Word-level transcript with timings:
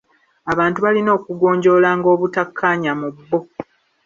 Abantu 0.51 0.77
balina 0.85 1.09
okugonjoolanga 1.17 2.07
obutakkaanya 2.15 2.91
mu 3.01 3.09
bbo. 3.15 3.39